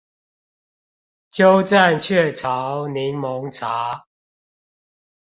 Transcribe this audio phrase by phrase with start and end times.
[1.29, 4.07] 鳩佔鵲巢檸檬茶